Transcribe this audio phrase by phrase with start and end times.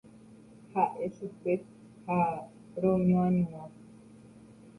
[0.73, 1.53] Ha'e chupe
[2.09, 2.17] ha
[2.81, 3.63] roñoañua.